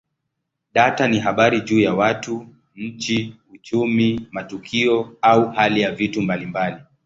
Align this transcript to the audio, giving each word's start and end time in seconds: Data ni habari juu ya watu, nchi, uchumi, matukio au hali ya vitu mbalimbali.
Data 0.73 1.07
ni 1.07 1.19
habari 1.19 1.61
juu 1.61 1.79
ya 1.79 1.93
watu, 1.93 2.47
nchi, 2.75 3.35
uchumi, 3.53 4.27
matukio 4.31 5.17
au 5.21 5.51
hali 5.51 5.81
ya 5.81 5.91
vitu 5.91 6.21
mbalimbali. 6.21 6.77